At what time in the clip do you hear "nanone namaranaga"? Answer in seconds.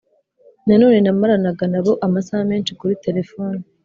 0.67-1.63